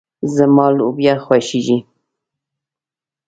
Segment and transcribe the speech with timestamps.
[0.35, 1.77] زما لوبيا خوښيږي.